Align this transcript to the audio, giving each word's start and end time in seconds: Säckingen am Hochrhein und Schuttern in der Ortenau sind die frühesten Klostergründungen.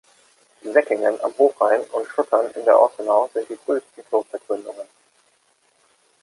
Säckingen 0.63 1.21
am 1.21 1.31
Hochrhein 1.37 1.83
und 1.91 2.07
Schuttern 2.07 2.49
in 2.55 2.65
der 2.65 2.79
Ortenau 2.79 3.29
sind 3.35 3.47
die 3.51 3.55
frühesten 3.55 4.03
Klostergründungen. 4.09 4.87